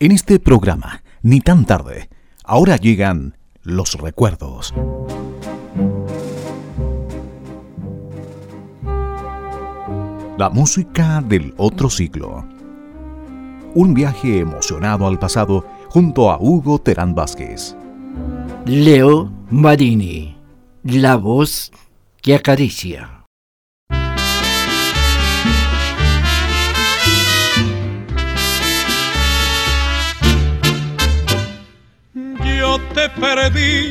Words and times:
En 0.00 0.10
este 0.10 0.40
programa, 0.40 1.04
ni 1.22 1.40
tan 1.40 1.66
tarde, 1.66 2.08
ahora 2.42 2.76
llegan 2.76 3.36
los 3.62 3.92
recuerdos. 3.94 4.74
La 10.36 10.50
música 10.50 11.22
del 11.24 11.54
otro 11.58 11.88
siglo. 11.90 12.44
Un 13.76 13.94
viaje 13.94 14.40
emocionado 14.40 15.06
al 15.06 15.20
pasado 15.20 15.64
junto 15.90 16.32
a 16.32 16.38
Hugo 16.40 16.80
Terán 16.80 17.14
Vázquez. 17.14 17.76
Leo 18.66 19.32
Marini, 19.48 20.36
la 20.82 21.14
voz 21.14 21.70
que 22.20 22.34
acaricia. 22.34 23.13
Perdí 33.08 33.90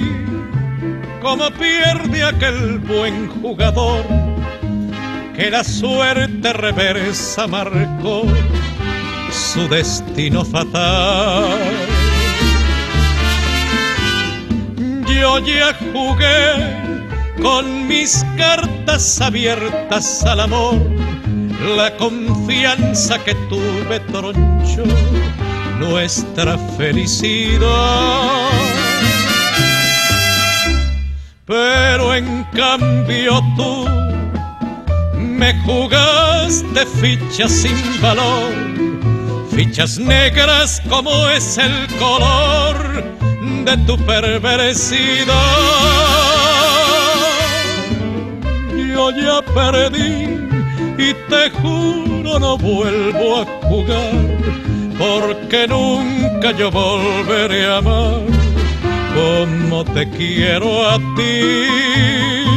como 1.21 1.49
pierde 1.51 2.23
aquel 2.23 2.79
buen 2.79 3.29
jugador 3.29 4.03
que 5.35 5.49
la 5.49 5.63
suerte 5.63 6.53
reversa 6.53 7.47
marcó 7.47 8.23
su 9.31 9.67
destino 9.67 10.43
fatal. 10.43 11.57
Yo 15.07 15.39
ya 15.39 15.75
jugué 15.93 17.41
con 17.41 17.87
mis 17.87 18.25
cartas 18.37 19.21
abiertas 19.21 20.23
al 20.25 20.41
amor, 20.41 20.75
la 21.77 21.95
confianza 21.97 23.23
que 23.23 23.35
tuve 23.49 23.99
troncho 24.11 24.83
nuestra 25.79 26.57
felicidad. 26.77 27.63
Pero 31.45 32.15
en 32.15 32.45
cambio 32.55 33.41
tú 33.57 33.85
me 35.17 35.53
jugaste 35.63 36.85
fichas 36.85 37.51
sin 37.51 38.01
valor, 38.01 38.53
fichas 39.53 39.99
negras 39.99 40.81
como 40.87 41.27
es 41.27 41.57
el 41.57 41.87
color 41.99 43.03
de 43.65 43.77
tu 43.85 43.97
perversidad. 44.05 45.33
Yo 48.93 49.11
ya 49.11 49.41
perdí 49.53 50.39
y 50.97 51.13
te 51.29 51.49
juro 51.61 52.39
no 52.39 52.57
vuelvo 52.57 53.41
a 53.41 53.45
jugar, 53.67 54.37
porque 54.97 55.67
nunca 55.67 56.51
yo 56.51 56.71
volveré 56.71 57.65
a 57.65 57.77
amar 57.79 58.32
como 59.43 59.83
te 59.83 60.09
quiero 60.09 60.87
a 60.87 60.97
ti. 61.15 62.52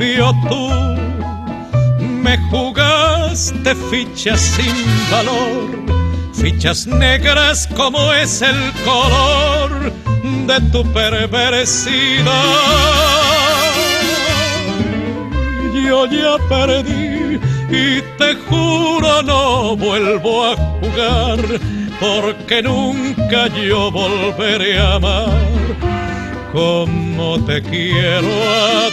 Cambio 0.00 0.34
tú 0.48 0.70
me 2.00 2.38
jugaste 2.50 3.74
fichas 3.90 4.40
sin 4.40 4.74
valor, 5.10 5.68
fichas 6.32 6.86
negras 6.86 7.68
como 7.76 8.12
es 8.14 8.40
el 8.40 8.72
color 8.84 9.92
de 10.46 10.60
tu 10.72 10.82
perversidad. 10.92 12.24
Yo 15.74 16.06
ya 16.06 16.36
perdí 16.48 17.38
y 17.70 18.00
te 18.16 18.34
juro 18.48 19.22
no 19.22 19.76
vuelvo 19.76 20.46
a 20.46 20.56
jugar, 20.56 21.40
porque 22.00 22.62
nunca 22.62 23.48
yo 23.48 23.90
volveré 23.90 24.78
a 24.78 24.94
amar 24.94 25.50
como 26.52 27.44
te 27.44 27.62
quiero 27.62 28.28
a 28.28 28.89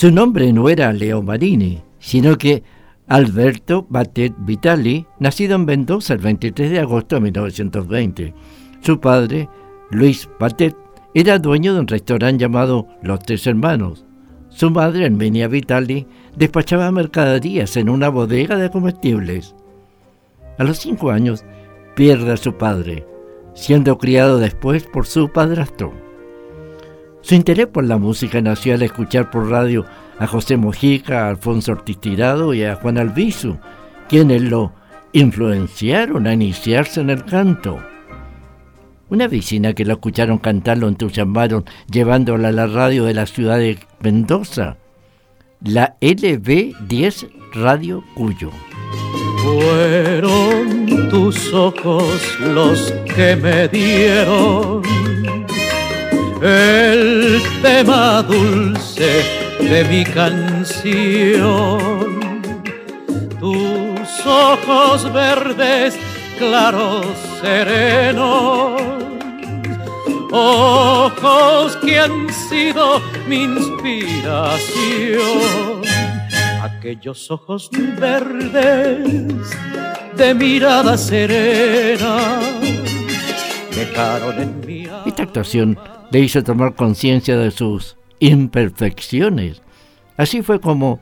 Su 0.00 0.10
nombre 0.10 0.50
no 0.50 0.70
era 0.70 0.94
Leo 0.94 1.22
Marini, 1.22 1.82
sino 1.98 2.38
que 2.38 2.62
Alberto 3.06 3.86
Batet 3.86 4.32
Vitali, 4.38 5.04
nacido 5.18 5.56
en 5.56 5.66
Mendoza 5.66 6.14
el 6.14 6.20
23 6.20 6.70
de 6.70 6.78
agosto 6.78 7.16
de 7.16 7.20
1920. 7.20 8.34
Su 8.80 8.98
padre, 8.98 9.48
Luis 9.90 10.26
Batet, 10.38 10.74
era 11.12 11.38
dueño 11.38 11.74
de 11.74 11.80
un 11.80 11.86
restaurante 11.86 12.40
llamado 12.40 12.86
Los 13.02 13.20
Tres 13.20 13.46
Hermanos. 13.46 14.06
Su 14.48 14.70
madre, 14.70 15.04
Herminia 15.04 15.48
Vitali, 15.48 16.06
despachaba 16.34 16.90
mercaderías 16.90 17.76
en 17.76 17.90
una 17.90 18.08
bodega 18.08 18.56
de 18.56 18.70
comestibles. 18.70 19.54
A 20.56 20.64
los 20.64 20.78
cinco 20.78 21.10
años 21.10 21.44
pierde 21.94 22.32
a 22.32 22.38
su 22.38 22.54
padre, 22.54 23.06
siendo 23.54 23.98
criado 23.98 24.38
después 24.38 24.84
por 24.84 25.06
su 25.06 25.30
padrastro. 25.30 25.92
Su 27.22 27.34
interés 27.34 27.66
por 27.66 27.84
la 27.84 27.98
música 27.98 28.40
nació 28.40 28.74
al 28.74 28.82
escuchar 28.82 29.30
por 29.30 29.50
radio 29.50 29.84
a 30.18 30.26
José 30.26 30.56
Mojica, 30.56 31.26
a 31.26 31.28
Alfonso 31.28 31.72
Ortiz 31.72 31.98
Tirado 31.98 32.54
y 32.54 32.64
a 32.64 32.76
Juan 32.76 32.98
Albizu, 32.98 33.58
quienes 34.08 34.42
lo 34.42 34.72
influenciaron 35.12 36.26
a 36.26 36.34
iniciarse 36.34 37.00
en 37.00 37.10
el 37.10 37.24
canto. 37.24 37.78
Una 39.08 39.26
vecina 39.26 39.72
que 39.72 39.84
lo 39.84 39.94
escucharon 39.94 40.38
cantar 40.38 40.78
lo 40.78 40.88
entusiasmaron 40.88 41.64
llevándola 41.90 42.48
a 42.48 42.52
la 42.52 42.66
radio 42.66 43.04
de 43.04 43.14
la 43.14 43.26
ciudad 43.26 43.58
de 43.58 43.78
Mendoza, 44.00 44.76
la 45.62 45.96
LB10 46.00 47.28
Radio 47.54 48.04
Cuyo. 48.14 48.50
Fueron 49.42 51.08
tus 51.08 51.52
ojos 51.52 52.38
los 52.40 52.92
que 53.14 53.36
me 53.36 53.68
dieron. 53.68 54.82
El 56.42 57.40
tema 57.62 58.22
dulce 58.22 59.22
de 59.60 59.84
mi 59.84 60.04
canción. 60.04 62.00
Tus 63.38 64.26
ojos 64.26 65.12
verdes, 65.12 65.98
claros, 66.38 67.06
serenos, 67.40 68.80
ojos 70.30 71.76
que 71.76 71.98
han 71.98 72.28
sido 72.32 73.00
mi 73.26 73.44
inspiración 73.44 75.79
aquellos 76.80 77.30
ojos 77.30 77.70
verdes 77.98 79.50
de 80.16 80.34
mirada 80.34 80.96
serena 80.96 82.40
dejaron 83.70 84.40
en 84.40 84.60
mí. 84.66 84.86
Esta 85.04 85.24
actuación 85.24 85.78
le 86.10 86.20
hizo 86.20 86.42
tomar 86.42 86.74
conciencia 86.74 87.36
de 87.36 87.50
sus 87.50 87.98
imperfecciones. 88.18 89.60
Así 90.16 90.40
fue 90.40 90.58
como, 90.58 91.00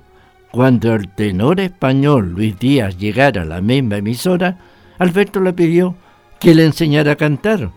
cuando 0.50 0.92
el 0.96 1.14
tenor 1.14 1.60
español 1.60 2.32
Luis 2.32 2.58
Díaz 2.58 2.98
llegara 2.98 3.42
a 3.42 3.44
la 3.44 3.60
misma 3.60 3.98
emisora, 3.98 4.58
Alberto 4.98 5.38
le 5.38 5.52
pidió 5.52 5.94
que 6.40 6.56
le 6.56 6.64
enseñara 6.64 7.12
a 7.12 7.16
cantar, 7.16 7.70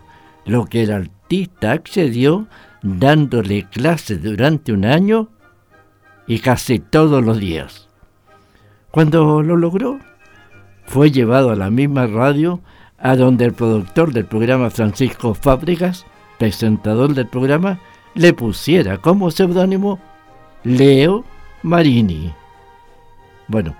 lo 0.44 0.66
que 0.66 0.82
el 0.82 0.90
artista 0.90 1.70
accedió 1.70 2.48
dándole 2.82 3.68
clases 3.68 4.20
durante 4.20 4.72
un 4.72 4.86
año 4.86 5.28
y 6.26 6.40
casi 6.40 6.80
todos 6.80 7.24
los 7.24 7.38
días. 7.38 7.91
Cuando 8.92 9.42
lo 9.42 9.56
logró, 9.56 9.98
fue 10.84 11.10
llevado 11.10 11.50
a 11.50 11.56
la 11.56 11.70
misma 11.70 12.06
radio 12.06 12.60
a 12.98 13.16
donde 13.16 13.46
el 13.46 13.54
productor 13.54 14.12
del 14.12 14.26
programa 14.26 14.68
Francisco 14.68 15.32
Fábricas, 15.32 16.04
presentador 16.38 17.14
del 17.14 17.26
programa, 17.26 17.80
le 18.14 18.34
pusiera 18.34 18.98
como 18.98 19.30
seudónimo 19.30 19.98
Leo 20.62 21.24
Marini. 21.62 22.34
Bueno, 23.48 23.74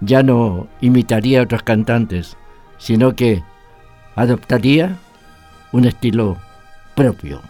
ya 0.00 0.22
no 0.22 0.66
imitaría 0.80 1.40
a 1.40 1.42
otros 1.42 1.62
cantantes, 1.62 2.38
sino 2.78 3.14
que 3.14 3.42
adoptaría 4.16 4.96
un 5.72 5.84
estilo 5.84 6.38
propio. 6.94 7.42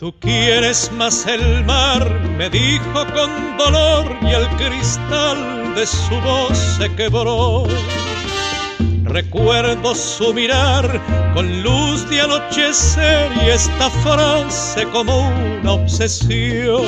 Tú 0.00 0.14
quieres 0.18 0.90
más 0.92 1.26
el 1.26 1.62
mar, 1.66 2.08
me 2.38 2.48
dijo 2.48 3.06
con 3.14 3.58
dolor 3.58 4.16
y 4.22 4.28
el 4.28 4.48
cristal 4.56 5.74
de 5.74 5.86
su 5.86 6.18
voz 6.22 6.56
se 6.78 6.90
quebró. 6.94 7.64
Recuerdo 9.04 9.94
su 9.94 10.32
mirar 10.32 10.88
con 11.34 11.62
luz 11.62 12.08
de 12.08 12.22
anochecer 12.22 13.30
y 13.44 13.50
esta 13.50 13.90
frase 13.90 14.86
como 14.90 15.28
una 15.60 15.72
obsesión. 15.72 16.80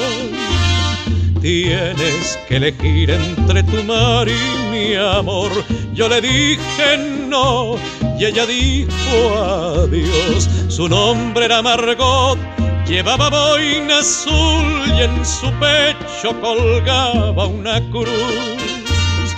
Tienes 1.43 2.39
que 2.49 2.57
elegir 2.57 3.11
entre 3.11 3.63
tu 3.65 3.83
mar 3.85 4.27
y 4.27 4.71
mi 4.71 4.95
amor. 4.95 5.53
Yo 5.93 6.09
le 6.09 6.23
dije 6.23 6.97
no 7.29 7.77
y 8.19 8.25
ella 8.25 8.47
dijo 8.47 9.35
adiós. 9.37 10.49
Su 10.69 10.89
nombre 10.89 11.45
era 11.45 11.61
Margot 11.61 12.39
Llevaba 12.87 13.31
boina 13.31 13.99
azul 14.01 14.93
y 14.97 15.03
en 15.03 15.25
su 15.25 15.51
pecho 15.61 16.39
colgaba 16.41 17.47
una 17.47 17.81
cruz. 17.91 19.37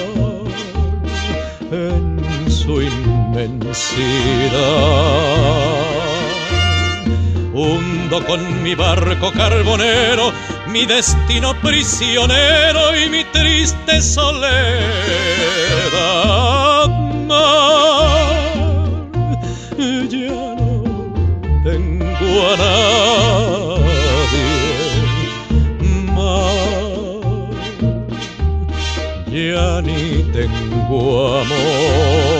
en 1.70 2.50
su 2.50 2.82
inmensidad 2.82 3.22
hundo 7.54 8.24
con 8.26 8.62
mi 8.62 8.74
barco 8.74 9.30
carbonero, 9.32 10.32
mi 10.72 10.86
destino 10.86 11.54
prisionero 11.60 12.96
y 12.96 13.10
mi 13.10 13.24
triste 13.24 14.00
soledad. 14.00 14.52
ya 20.08 20.54
no 20.56 20.82
tengo 21.62 22.48
a 22.48 22.56
nadie. 22.56 23.12
ya 29.30 29.82
ni 29.82 30.22
tengo 30.32 31.38
amor. 31.40 32.32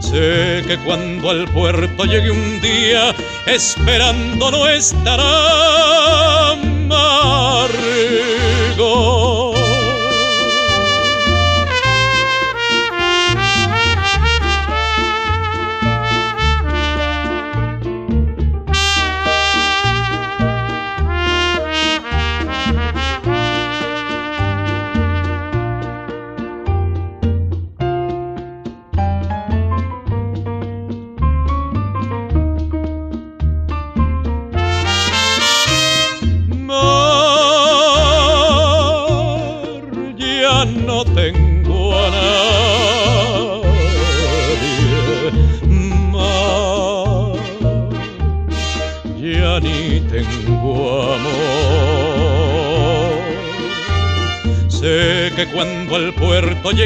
Sé 0.00 0.62
que 0.68 0.76
cuando 0.84 1.30
al 1.30 1.48
puerto 1.48 2.04
llegue 2.04 2.30
un 2.30 2.60
día, 2.60 3.12
esperando 3.46 4.50
no 4.50 4.66
estará 4.68 6.33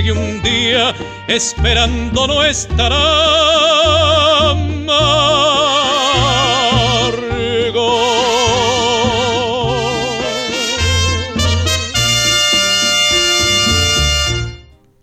un 0.06 0.41
día, 0.43 0.95
esperando 1.27 2.27
no 2.29 2.43
estará 2.45 2.97
amargo. 4.50 5.09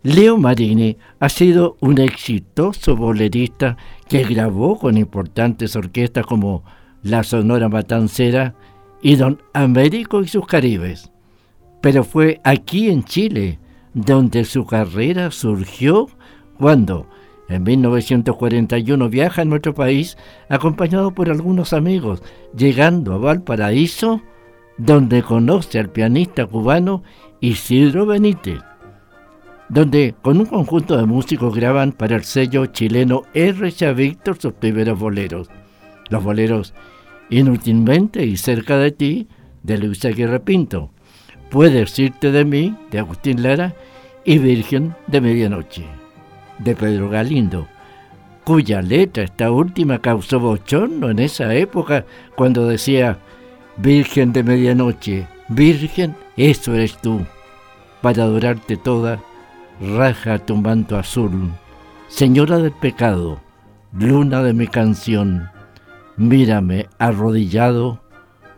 Leo 0.04 0.38
Marini 0.38 0.98
ha 1.20 1.30
sido 1.30 1.76
un 1.82 2.00
exitoso 2.00 2.96
bolerista 2.96 3.76
que 4.08 4.24
grabó 4.24 4.80
con 4.80 4.98
importantes 4.98 5.76
orquestas 5.76 6.26
como 6.26 6.64
la 7.04 7.24
Sonora 7.24 7.68
Matancera 7.68 8.56
y 9.02 9.18
Don 9.18 9.42
Américo 9.54 10.22
y 10.22 10.28
sus 10.28 10.48
Caribes 10.48 11.12
pero 11.86 12.04
fue 12.04 12.42
aquí 12.44 12.90
en 12.90 13.04
Chile 13.04 13.60
donde 13.96 14.44
su 14.44 14.68
carrera 14.68 15.32
surgió 15.32 16.08
cuando 16.60 17.08
en 17.48 17.64
1941 17.64 19.10
viaja 19.10 19.42
a 19.42 19.46
nuestro 19.46 19.74
país 19.74 20.18
acompañado 20.50 21.12
por 21.12 21.30
algunos 21.30 21.74
amigos, 21.74 22.22
llegando 22.56 23.14
a 23.14 23.18
Valparaíso, 23.18 24.22
donde 24.78 25.24
conoce 25.24 25.80
al 25.80 25.90
pianista 25.90 26.46
cubano 26.46 27.04
Isidro 27.40 28.06
Benítez, 28.06 28.60
donde 29.70 30.14
con 30.22 30.40
un 30.40 30.46
conjunto 30.46 30.98
de 30.98 31.06
músicos 31.06 31.56
graban 31.56 31.94
para 31.94 32.18
el 32.18 32.24
sello 32.24 32.66
chileno 32.66 33.24
R. 33.34 33.94
Víctor 33.94 34.38
sus 34.38 34.54
primeros 34.54 35.00
boleros. 35.00 35.50
Los 36.10 36.24
boleros 36.24 36.74
Inútilmente 37.30 38.26
y 38.26 38.38
Cerca 38.38 38.78
de 38.78 38.92
ti 38.92 39.28
de 39.64 39.78
Luis 39.80 40.04
Aguirre 40.06 40.40
Pinto, 40.42 40.92
Puedes 41.50 41.98
irte 42.00 42.32
de 42.32 42.44
mí, 42.44 42.76
de 42.92 43.00
Agustín 43.00 43.44
Lara, 43.44 43.74
y 44.24 44.40
Virgen 44.40 44.96
de 45.08 45.22
Medianoche, 45.22 45.86
de 46.58 46.76
Pedro 46.76 47.10
Galindo, 47.10 47.68
cuya 48.44 48.82
letra, 48.82 49.24
esta 49.24 49.52
última, 49.52 50.00
causó 50.00 50.40
bochorno 50.40 51.12
en 51.12 51.20
esa 51.20 51.54
época 51.54 52.06
cuando 52.36 52.68
decía, 52.68 53.20
Virgen 53.78 54.34
de 54.34 54.44
Medianoche, 54.44 55.28
Virgen, 55.48 56.16
eso 56.36 56.74
eres 56.74 56.98
tú, 56.98 57.22
para 58.02 58.24
adorarte 58.24 58.78
toda, 58.78 59.20
raja 59.80 60.40
tu 60.40 60.56
manto 60.56 60.98
azul, 60.98 61.52
Señora 62.08 62.58
del 62.58 62.72
pecado, 62.72 63.40
luna 63.92 64.42
de 64.44 64.54
mi 64.54 64.68
canción, 64.68 65.50
mírame 66.18 66.88
arrodillado 66.98 68.02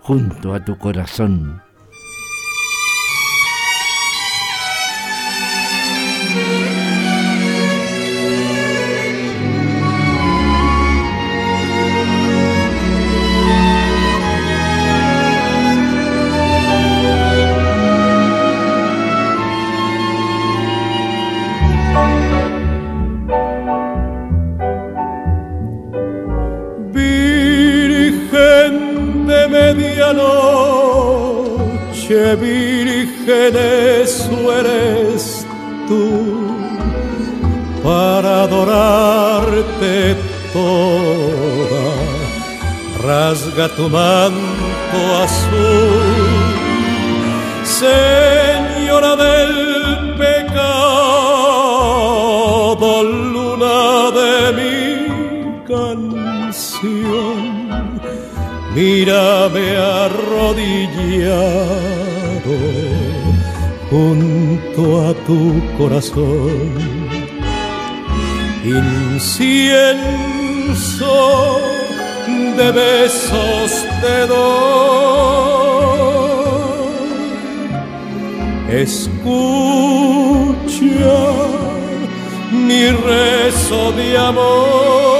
junto 0.01 0.53
a 0.53 0.63
tu 0.63 0.77
corazón 0.77 1.61
noche 32.07 32.35
virgen 32.37 33.55
eso 33.55 34.53
eres 34.59 35.45
tú. 35.87 36.47
Para 37.83 38.43
adorarte 38.43 40.15
toda 40.53 41.85
rasga 43.03 43.67
tu 43.75 43.89
manto 43.89 44.99
azul. 45.23 46.15
Señora 47.63 49.15
del 49.15 50.15
pecado 50.17 50.83
luna 53.03 54.11
de 54.19 54.53
mi 54.57 54.75
canción 55.67 57.37
mírame 58.77 59.67
arrodillado 59.77 60.77
junto 63.89 64.81
a 65.07 65.13
tu 65.25 65.61
corazón. 65.77 66.73
Incienso 68.63 69.97
de 72.57 72.71
besos 72.71 73.71
te 74.01 74.27
doy. 74.27 74.67
Escucha 78.69 80.17
mi 82.51 82.89
rezo 82.89 83.91
de 83.93 84.17
amor. 84.17 85.16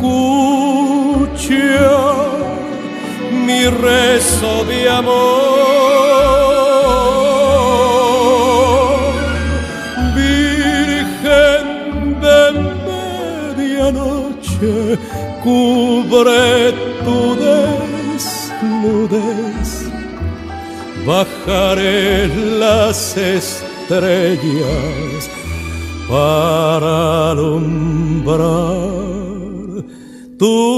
mi 3.48 3.62
rezo 3.68 4.64
de 4.66 4.90
amor, 4.90 5.16
Virgen 10.16 11.66
de 12.26 12.44
medianoche, 13.58 14.76
cubre 15.44 16.48
tu 17.04 17.20
desnudez 17.44 19.45
bajaré 21.06 22.28
las 22.60 23.16
estrellas 23.16 24.42
para 26.10 27.32
alumbrar 27.32 28.46
tus 30.38 30.72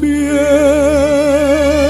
pies. 0.00 1.83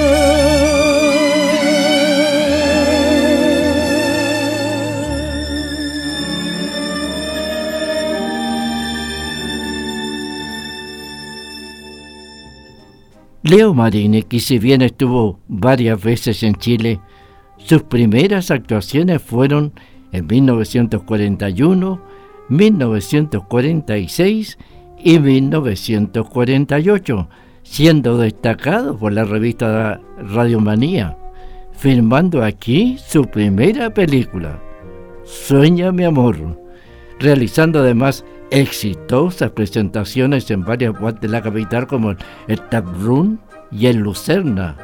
Leo 13.44 13.74
Marini, 13.74 14.22
que 14.22 14.40
si 14.40 14.58
bien 14.58 14.80
estuvo 14.80 15.38
varias 15.48 16.02
veces 16.02 16.42
en 16.42 16.54
Chile, 16.54 16.98
sus 17.58 17.82
primeras 17.82 18.50
actuaciones 18.50 19.20
fueron 19.20 19.74
en 20.12 20.26
1941, 20.26 22.00
1946 22.48 24.58
y 24.98 25.18
1948, 25.18 27.28
siendo 27.62 28.16
destacado 28.16 28.96
por 28.96 29.12
la 29.12 29.24
revista 29.24 30.00
Radiomanía, 30.16 31.18
filmando 31.72 32.42
aquí 32.42 32.96
su 32.96 33.26
primera 33.26 33.92
película, 33.92 34.58
Sueña 35.22 35.92
mi 35.92 36.04
amor, 36.04 36.58
realizando 37.18 37.80
además 37.80 38.24
exitosas 38.54 39.50
presentaciones 39.50 40.48
en 40.52 40.64
varias 40.64 40.98
webs 41.00 41.20
de 41.20 41.26
la 41.26 41.42
capital 41.42 41.88
como 41.88 42.14
el 42.46 42.60
Taproom 42.70 43.38
y 43.72 43.88
el 43.88 43.96
Lucerna. 43.96 44.76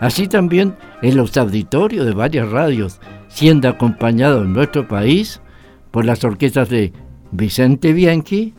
Así 0.00 0.28
también 0.28 0.76
en 1.00 1.16
los 1.16 1.34
auditorios 1.38 2.04
de 2.04 2.12
varias 2.12 2.50
radios, 2.50 3.00
siendo 3.28 3.70
acompañado 3.70 4.42
en 4.42 4.52
nuestro 4.52 4.86
país 4.86 5.40
por 5.90 6.04
las 6.04 6.24
orquestas 6.24 6.68
de 6.68 6.92
Vicente 7.32 7.94
Bianchi 7.94 8.52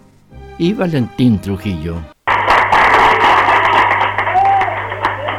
y 0.57 0.73
Valentín 0.73 1.39
Trujillo. 1.39 1.97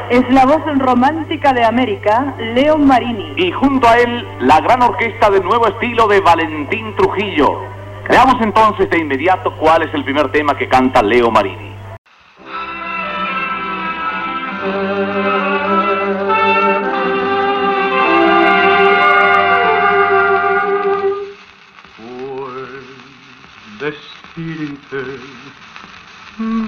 Es 0.09 0.29
la 0.29 0.45
voz 0.45 0.61
romántica 0.77 1.53
de 1.53 1.65
América, 1.65 2.35
León 2.37 2.85
Marini. 2.85 3.33
Y 3.35 3.51
junto 3.51 3.87
a 3.87 3.97
él, 3.97 4.25
la 4.41 4.61
gran 4.61 4.81
orquesta 4.81 5.29
de 5.29 5.41
nuevo 5.41 5.67
estilo 5.67 6.07
de 6.07 6.21
Valentín 6.21 6.95
Trujillo. 6.95 7.82
Veamos 8.09 8.35
entonces 8.41 8.89
de 8.89 8.99
inmediato 8.99 9.55
cuál 9.57 9.83
es 9.83 9.93
el 9.93 10.03
primer 10.03 10.31
tema 10.31 10.57
que 10.57 10.67
canta 10.67 11.01
Leo 11.01 11.31
Marini. 11.31 11.73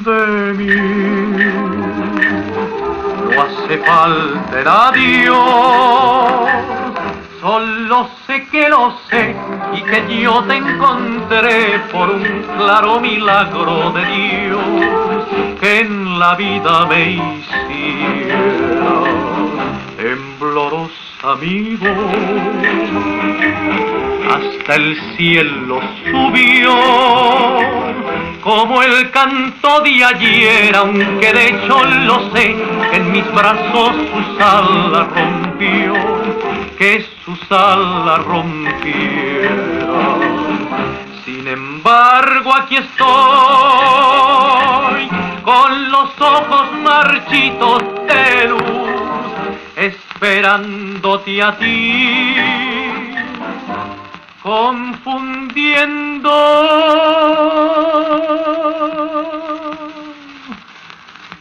De 0.05 0.53
mí, 0.53 0.65
no 3.35 3.41
hace 3.41 3.77
falta 3.79 4.59
el 4.59 4.67
Solo 7.41 8.09
sé 8.27 8.47
que 8.51 8.69
lo 8.69 8.97
sé 9.09 9.35
y 9.75 9.82
que 9.84 10.22
yo 10.22 10.44
te 10.44 10.55
encontré 10.55 11.79
por 11.91 12.10
un 12.10 12.44
claro 12.58 13.00
milagro 13.00 13.91
de 13.91 14.05
Dios 14.05 15.58
que 15.60 15.79
en 15.79 16.20
la 16.20 16.36
vida 16.36 16.86
me 16.86 17.12
hiciera 17.12 18.39
temblorosa 19.98 21.05
amigo. 21.24 21.88
Hasta 24.29 24.75
el 24.75 24.98
cielo 25.17 25.79
subió 26.03 26.75
como 28.41 28.84
el 28.84 29.10
canto 29.12 29.82
de 29.82 30.03
ayer, 30.03 30.75
aunque 30.75 31.34
de 31.34 31.48
hecho 31.48 31.84
lo 31.84 32.32
sé, 32.32 32.55
en 32.94 33.12
mis 33.12 33.25
brazos 33.34 33.96
su 33.96 34.38
sala 34.38 35.08
rompió 35.15 36.14
que 36.77 37.05
su 37.24 37.36
sala 37.48 38.17
rompiera. 38.17 39.55
Sin 41.24 41.48
embargo, 41.48 42.53
aquí 42.53 42.75
estoy, 42.75 43.08
con 45.44 45.91
los 45.91 46.10
ojos 46.20 46.72
marchitos 46.84 47.84
de 48.08 48.48
luz, 48.50 48.62
esperándote 49.75 51.41
a 51.41 51.58
ti, 51.58 52.36
confundiendo 54.44 56.32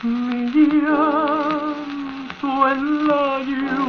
mi 0.02 0.66
llanto 0.82 2.68
en 2.68 3.06
lluvia. 3.06 3.83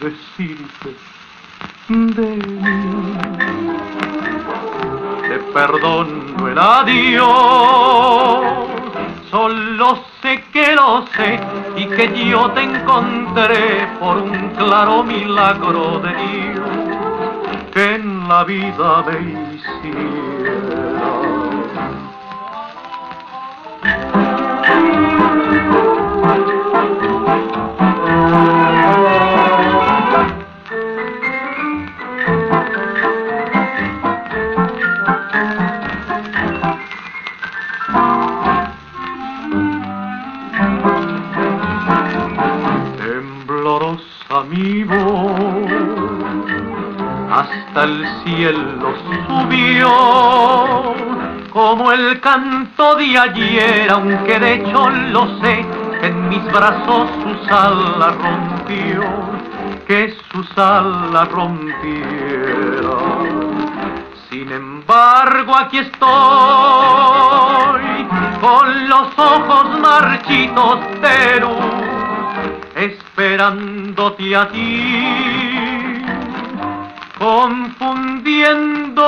Decirte 0.00 0.94
de 1.88 2.36
mí. 2.36 3.72
Te 5.22 5.38
perdono 5.52 6.48
el 6.48 6.58
adiós, 6.58 7.24
solo 9.30 10.04
sé 10.22 10.42
que 10.52 10.74
lo 10.74 11.06
sé 11.16 11.40
y 11.76 11.86
que 11.86 12.28
yo 12.28 12.50
te 12.50 12.62
encontré 12.62 13.88
por 14.00 14.18
un 14.18 14.50
claro 14.56 15.02
milagro 15.02 16.00
de 16.00 16.14
Dios 16.14 16.68
que 17.72 17.94
en 17.96 18.28
la 18.28 18.44
vida 18.44 19.04
me. 19.06 20.47
Cielo 48.24 48.94
subió, 49.26 50.94
como 51.50 51.92
el 51.92 52.20
canto 52.20 52.94
de 52.96 53.18
ayer, 53.18 53.90
aunque 53.90 54.38
de 54.38 54.54
hecho 54.54 54.90
lo 54.90 55.40
sé, 55.40 55.64
en 56.02 56.28
mis 56.28 56.44
brazos 56.52 57.08
sus 57.22 57.50
alas 57.50 58.16
rompió, 58.16 59.02
que 59.86 60.14
sus 60.30 60.58
alas 60.58 61.28
rompiera. 61.30 62.98
Sin 64.30 64.52
embargo, 64.52 65.56
aquí 65.56 65.78
estoy, 65.78 65.98
con 68.40 68.88
los 68.88 69.18
ojos 69.18 69.80
marchitos 69.80 70.80
de 71.00 71.40
luz, 71.40 71.56
esperándote 72.76 74.36
a 74.36 74.48
ti, 74.48 75.37
confundiendo 77.18 79.02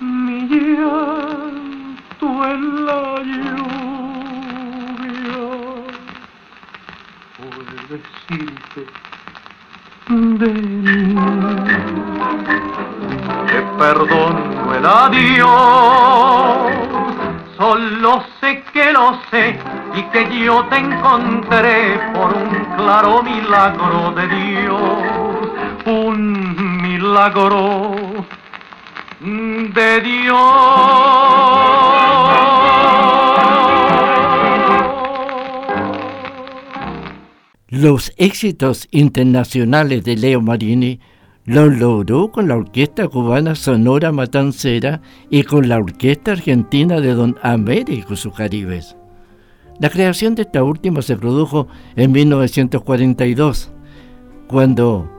mi 0.00 0.46
llanto 0.48 2.26
en 2.44 2.86
la 2.86 3.02
lluvia. 3.22 3.80
Por 7.38 7.54
decirte 7.88 8.82
de 10.08 10.52
mí. 10.52 11.16
Te 13.46 13.58
perdono 13.78 14.74
el 14.74 14.86
adiós, 14.86 15.48
solo 17.56 18.10
sé 18.40 18.62
que 18.72 18.92
lo 18.92 19.18
sé 19.30 19.79
y 19.94 20.02
que 20.10 20.44
yo 20.44 20.64
te 20.68 20.76
encontré 20.76 21.98
por 22.14 22.34
un 22.36 22.64
claro 22.76 23.22
milagro 23.22 24.12
de 24.12 24.28
Dios, 24.28 24.82
un 25.86 26.82
milagro 26.82 27.96
de 29.74 30.00
Dios. 30.00 31.40
Los 37.68 38.12
éxitos 38.16 38.88
internacionales 38.90 40.04
de 40.04 40.16
Leo 40.16 40.40
Marini 40.40 41.00
los 41.44 41.78
logró 41.78 42.30
con 42.30 42.48
la 42.48 42.56
Orquesta 42.56 43.08
Cubana 43.08 43.54
Sonora 43.54 44.12
Matancera 44.12 45.00
y 45.30 45.44
con 45.44 45.68
la 45.68 45.78
Orquesta 45.78 46.32
Argentina 46.32 47.00
de 47.00 47.14
Don 47.14 47.36
Américo 47.42 48.16
sus 48.16 48.34
Caribes. 48.34 48.96
La 49.80 49.88
creación 49.88 50.34
de 50.34 50.42
esta 50.42 50.62
última 50.62 51.00
se 51.00 51.16
produjo 51.16 51.66
en 51.96 52.12
1942, 52.12 53.72
cuando, 54.46 55.10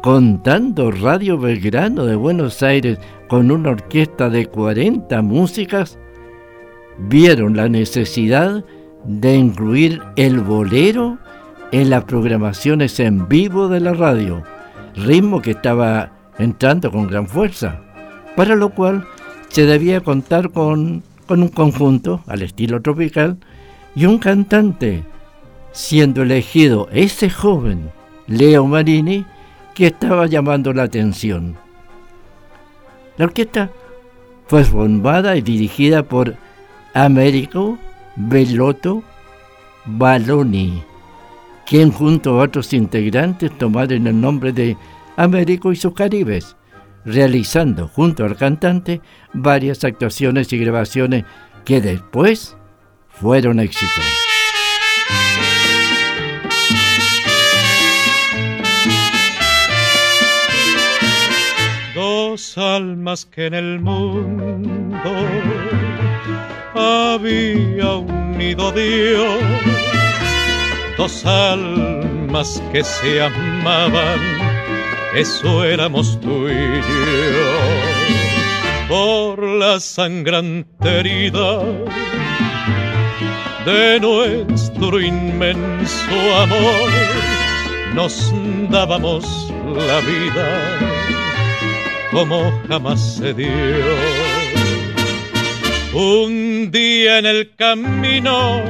contando 0.00 0.92
Radio 0.92 1.36
Belgrano 1.38 2.06
de 2.06 2.14
Buenos 2.14 2.62
Aires 2.62 3.00
con 3.28 3.50
una 3.50 3.70
orquesta 3.70 4.30
de 4.30 4.46
40 4.46 5.22
músicas, 5.22 5.98
vieron 6.98 7.56
la 7.56 7.68
necesidad 7.68 8.64
de 9.06 9.34
incluir 9.34 10.00
el 10.14 10.38
bolero 10.38 11.18
en 11.72 11.90
las 11.90 12.04
programaciones 12.04 13.00
en 13.00 13.26
vivo 13.26 13.66
de 13.66 13.80
la 13.80 13.92
radio, 13.92 14.44
ritmo 14.94 15.42
que 15.42 15.50
estaba 15.50 16.12
entrando 16.38 16.92
con 16.92 17.08
gran 17.08 17.26
fuerza, 17.26 17.80
para 18.36 18.54
lo 18.54 18.70
cual 18.70 19.04
se 19.48 19.66
debía 19.66 20.00
contar 20.00 20.50
con, 20.50 21.02
con 21.26 21.42
un 21.42 21.48
conjunto 21.48 22.22
al 22.28 22.42
estilo 22.42 22.80
tropical 22.80 23.36
y 23.94 24.06
un 24.06 24.18
cantante, 24.18 25.04
siendo 25.72 26.22
elegido 26.22 26.88
ese 26.92 27.30
joven, 27.30 27.90
Leo 28.26 28.66
Marini, 28.66 29.24
que 29.74 29.88
estaba 29.88 30.26
llamando 30.26 30.72
la 30.72 30.84
atención. 30.84 31.56
La 33.16 33.26
orquesta 33.26 33.70
fue 34.46 34.64
formada 34.64 35.36
y 35.36 35.42
dirigida 35.42 36.02
por 36.02 36.36
Américo 36.94 37.78
Bellotto 38.16 39.02
Baloni 39.86 40.90
quien 41.70 41.92
junto 41.92 42.40
a 42.40 42.42
otros 42.42 42.72
integrantes 42.72 43.56
tomaron 43.56 44.08
el 44.08 44.20
nombre 44.20 44.52
de 44.52 44.76
Américo 45.16 45.70
y 45.70 45.76
sus 45.76 45.94
Caribes, 45.94 46.56
realizando 47.04 47.86
junto 47.86 48.24
al 48.24 48.34
cantante 48.34 49.00
varias 49.32 49.84
actuaciones 49.84 50.52
y 50.52 50.58
grabaciones 50.58 51.24
que 51.64 51.80
después 51.80 52.56
fueron 53.20 53.60
éxitos. 53.60 54.04
Dos 61.94 62.56
almas 62.56 63.26
que 63.26 63.46
en 63.46 63.54
el 63.54 63.80
mundo 63.80 65.10
había 66.74 67.94
unido 67.94 68.72
Dios 68.72 69.42
dos 71.00 71.24
almas 71.24 72.62
que 72.72 72.84
se 72.84 73.22
amaban, 73.22 74.20
eso 75.14 75.64
éramos 75.64 76.20
tú 76.20 76.46
y 76.46 76.52
yo. 76.52 77.56
Por 78.86 79.42
la 79.42 79.80
sangrante 79.80 81.00
herida 81.00 81.62
de 83.64 84.00
nuestro 84.00 85.00
inmenso 85.00 86.36
amor, 86.36 86.90
nos 87.94 88.32
dábamos 88.70 89.52
la 89.76 90.00
vida 90.00 90.90
como 92.10 92.52
jamás 92.68 93.16
se 93.16 93.32
dio. 93.34 93.50
Un 95.92 96.70
día 96.70 97.18
en 97.18 97.26
el 97.26 97.54
camino 97.56 98.62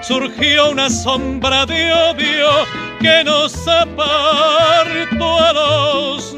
surgió 0.03 0.71
una 0.71 0.89
sombra 0.91 1.67
de 1.67 1.93
odio 1.93 2.49
que 3.01 3.25
nos 3.25 3.67
apartó 3.67 5.39
a 5.39 5.53
los. 5.53 6.37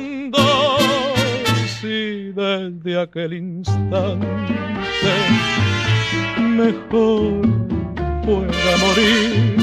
Desde 2.32 2.98
aquel 2.98 3.34
instante 3.34 4.26
mejor 6.40 7.42
fuera 8.24 8.76
morir, 8.80 9.56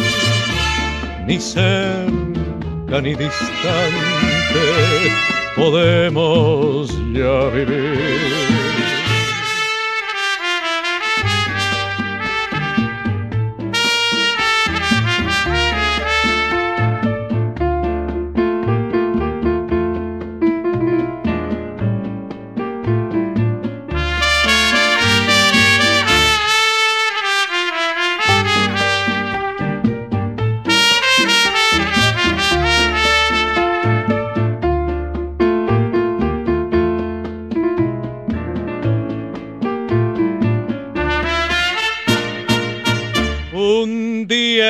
ni 1.26 1.39
cerca 1.39 3.02
ni 3.02 3.15
distante 3.15 4.63
podemos 5.56 6.91
ya 7.13 7.50
vivir. 7.50 8.50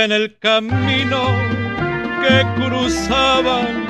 En 0.03 0.11
el 0.11 0.37
camino 0.39 1.21
que 2.21 2.45
cruzaban 2.55 3.87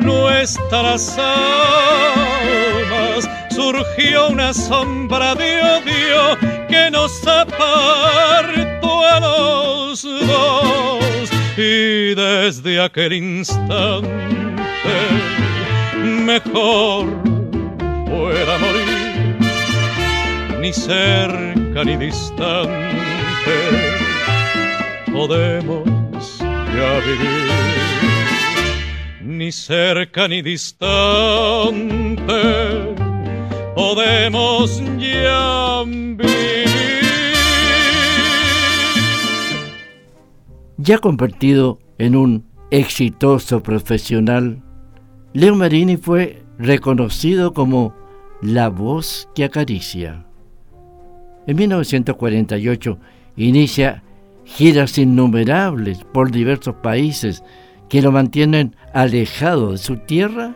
nuestras 0.00 1.16
almas 1.18 3.28
surgió 3.50 4.28
una 4.28 4.52
sombra 4.52 5.36
de 5.36 5.60
odio 5.60 6.36
que 6.68 6.90
nos 6.90 7.24
apartó 7.28 9.04
a 9.04 9.20
los 9.20 10.02
dos. 10.02 11.30
Y 11.56 12.14
desde 12.14 12.80
aquel 12.80 13.12
instante 13.12 14.08
mejor 16.02 17.06
fuera 18.06 18.58
morir 18.58 19.36
ni 20.60 20.72
cerca 20.72 21.84
ni 21.84 21.96
distante 21.96 24.01
podemos 25.12 26.38
ya 26.40 27.00
vivir. 27.06 27.52
Ni 29.22 29.52
cerca 29.52 30.28
ni 30.28 30.42
distante 30.42 30.92
podemos 33.74 34.82
ya 34.98 35.82
vivir. 35.84 36.68
Ya 40.78 40.98
convertido 40.98 41.78
en 41.98 42.16
un 42.16 42.44
exitoso 42.70 43.62
profesional, 43.62 44.62
Leo 45.32 45.54
Marini 45.54 45.96
fue 45.96 46.42
reconocido 46.58 47.52
como 47.52 47.94
la 48.40 48.68
voz 48.68 49.28
que 49.34 49.44
acaricia. 49.44 50.26
En 51.46 51.56
1948 51.56 52.98
inicia 53.36 54.02
giras 54.44 54.98
innumerables 54.98 56.04
por 56.12 56.30
diversos 56.30 56.74
países 56.76 57.42
que 57.88 58.02
lo 58.02 58.12
mantienen 58.12 58.76
alejado 58.94 59.72
de 59.72 59.78
su 59.78 59.96
tierra 59.98 60.54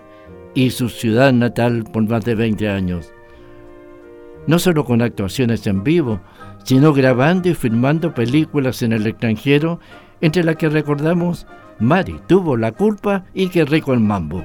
y 0.55 0.71
su 0.71 0.89
ciudad 0.89 1.33
natal 1.33 1.85
por 1.85 2.09
más 2.09 2.25
de 2.25 2.35
20 2.35 2.69
años. 2.69 3.13
No 4.47 4.59
solo 4.59 4.85
con 4.85 5.03
actuaciones 5.03 5.67
en 5.67 5.85
vivo, 5.85 6.21
sino 6.65 6.93
grabando 6.93 7.49
y 7.49 7.55
filmando 7.55 8.15
películas 8.15 8.83
en 8.83 8.93
el 8.93 9.07
extranjero, 9.07 9.81
entre 10.21 10.45
las 10.45 10.57
que 10.57 10.69
recordamos 10.69 11.47
Mari 11.79 12.21
tuvo 12.27 12.57
la 12.57 12.73
culpa 12.73 13.25
y 13.35 13.49
que 13.49 13.65
rico 13.65 13.93
el 13.93 14.01
mambo. 14.01 14.43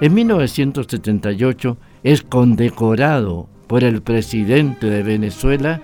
En 0.00 0.14
1978 0.14 1.76
es 2.02 2.22
condecorado 2.22 3.48
por 3.66 3.82
el 3.82 4.02
presidente 4.02 4.88
de 4.88 5.02
Venezuela, 5.02 5.80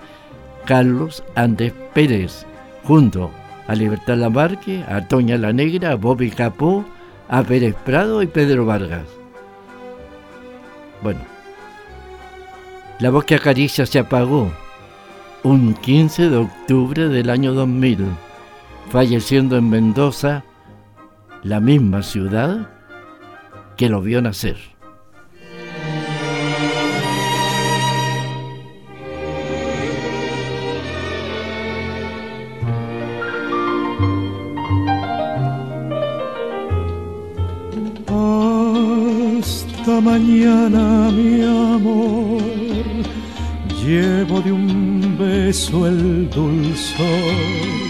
Carlos 0.65 1.23
Andrés 1.35 1.73
Pérez, 1.93 2.45
junto 2.83 3.31
a 3.67 3.75
Libertad 3.75 4.17
Lamarque, 4.17 4.83
a 4.87 5.07
Toña 5.07 5.37
la 5.37 5.53
Negra, 5.53 5.91
a 5.91 5.95
Bobby 5.95 6.31
Capó, 6.31 6.85
a 7.29 7.43
Pérez 7.43 7.75
Prado 7.85 8.21
y 8.21 8.27
Pedro 8.27 8.65
Vargas. 8.65 9.05
Bueno, 11.01 11.21
la 12.99 13.09
voz 13.09 13.25
que 13.25 13.35
acaricia 13.35 13.85
se 13.85 13.99
apagó 13.99 14.51
un 15.43 15.73
15 15.73 16.29
de 16.29 16.37
octubre 16.37 17.09
del 17.09 17.29
año 17.29 17.53
2000, 17.53 18.05
falleciendo 18.89 19.57
en 19.57 19.69
Mendoza, 19.69 20.43
la 21.43 21.59
misma 21.59 22.03
ciudad 22.03 22.69
que 23.75 23.89
lo 23.89 24.01
vio 24.01 24.21
nacer. 24.21 24.72
Mañana, 40.03 41.09
mi 41.11 41.41
amor, 41.41 42.41
llevo 43.83 44.41
de 44.41 44.51
un 44.51 45.17
beso 45.17 45.87
el 45.87 46.29
dulzor 46.29 47.83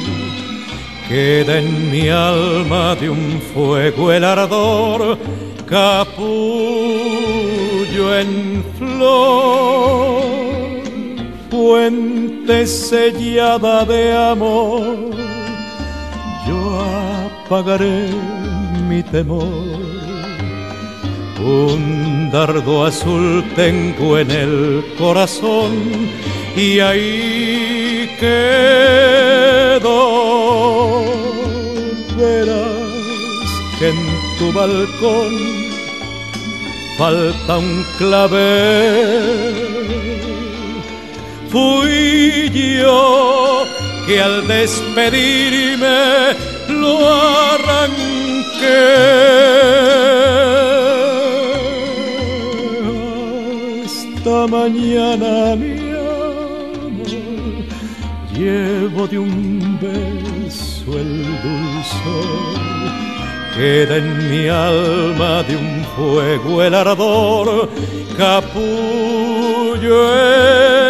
Queda 1.07 1.59
en 1.59 1.91
mi 1.91 2.09
alma 2.09 2.95
de 2.95 3.09
un 3.09 3.39
fuego 3.53 4.11
el 4.11 4.23
ardor, 4.23 5.17
capullo 5.67 6.25
en 8.17 8.63
flor, 8.79 10.23
fuente 11.51 12.65
sellada 12.65 13.85
de 13.85 14.13
amor. 14.17 15.11
Yo 16.47 16.81
apagaré 17.45 18.07
mi 18.87 19.03
temor. 19.03 19.82
Un 21.39 22.29
dardo 22.31 22.85
azul 22.85 23.43
tengo 23.55 24.17
en 24.19 24.31
el 24.31 24.85
corazón 24.97 25.71
y 26.55 26.79
ahí 26.79 28.09
quedo. 28.19 29.93
Verás 32.17 33.49
que 33.79 33.89
en 33.89 33.95
tu 34.37 34.53
balcón 34.53 35.33
falta 36.97 37.57
un 37.57 37.85
clavel. 37.97 39.73
Fui 41.49 42.49
yo 42.79 43.65
que 44.07 44.21
al 44.21 44.47
despedirme 44.47 46.35
lo 46.69 47.07
arranqué. 47.07 48.23
Mañana 54.47 55.55
mi 55.55 55.83
llevo 58.37 59.07
de 59.07 59.17
un 59.19 59.79
beso 59.79 60.99
el 60.99 61.23
dulzor. 61.43 62.63
Queda 63.55 63.97
en 63.97 64.29
mi 64.29 64.47
alma 64.47 65.43
de 65.43 65.55
un 65.55 65.85
fuego 65.95 66.61
el 66.63 66.73
ardor, 66.73 67.69
capullo 68.17 69.99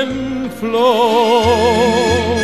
en 0.02 0.50
flor. 0.60 2.43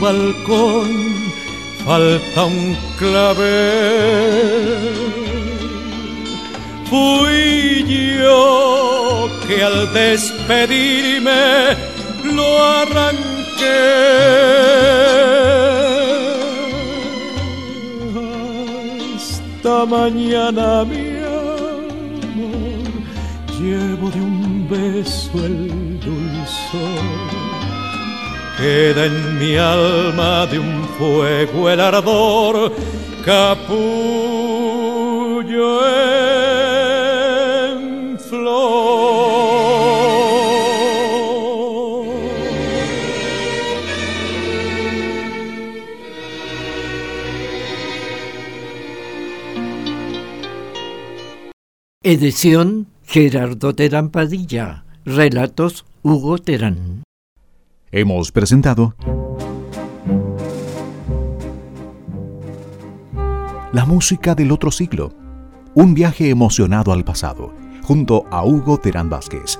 Balcón 0.00 0.88
falta 1.84 2.44
un 2.44 2.76
clavel. 2.98 3.50
Fui 6.88 7.84
yo 8.18 9.28
que 9.46 9.62
al 9.62 9.92
despedirme 9.92 11.76
lo 12.24 12.64
arranqué. 12.80 13.80
Hasta 19.16 19.86
mañana, 19.86 20.84
mi 20.84 21.06
amor, 22.28 22.82
llevo 23.60 24.10
de 24.10 24.20
un 24.20 24.68
beso 24.68 25.46
el 25.46 26.00
dulzor 26.00 27.39
queda 28.60 29.06
en 29.06 29.38
mi 29.38 29.56
alma 29.56 30.46
de 30.46 30.58
un 30.58 30.84
fuego 30.98 31.70
el 31.70 31.80
ardor, 31.80 32.72
capullo 33.24 34.20
en 37.68 38.18
flor. 38.18 39.40
Edición 52.02 52.88
Gerardo 53.06 53.74
Terán 53.74 54.10
Padilla. 54.10 54.84
Relatos 55.06 55.86
Hugo 56.02 56.36
Terán. 56.38 57.04
Hemos 57.92 58.30
presentado 58.30 58.94
La 63.72 63.84
música 63.84 64.36
del 64.36 64.52
otro 64.52 64.70
siglo, 64.70 65.12
un 65.74 65.94
viaje 65.94 66.30
emocionado 66.30 66.92
al 66.92 67.04
pasado, 67.04 67.52
junto 67.82 68.26
a 68.30 68.44
Hugo 68.44 68.78
Terán 68.78 69.10
Vázquez 69.10 69.58